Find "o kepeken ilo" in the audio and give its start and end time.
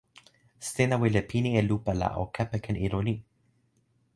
2.21-2.99